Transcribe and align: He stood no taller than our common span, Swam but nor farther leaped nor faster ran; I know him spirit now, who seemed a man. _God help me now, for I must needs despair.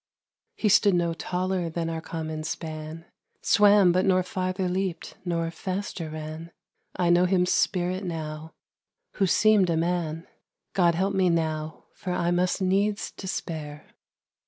He 0.55 0.67
stood 0.67 0.95
no 0.95 1.13
taller 1.13 1.69
than 1.69 1.87
our 1.87 2.01
common 2.01 2.41
span, 2.43 3.05
Swam 3.43 3.91
but 3.91 4.03
nor 4.03 4.23
farther 4.23 4.67
leaped 4.67 5.15
nor 5.23 5.51
faster 5.51 6.09
ran; 6.09 6.51
I 6.95 7.11
know 7.11 7.25
him 7.25 7.45
spirit 7.45 8.03
now, 8.03 8.55
who 9.17 9.27
seemed 9.27 9.69
a 9.69 9.77
man. 9.77 10.25
_God 10.73 10.95
help 10.95 11.13
me 11.13 11.29
now, 11.29 11.83
for 11.93 12.13
I 12.13 12.31
must 12.31 12.63
needs 12.63 13.11
despair. 13.11 13.91